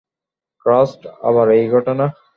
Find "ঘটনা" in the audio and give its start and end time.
1.69-2.05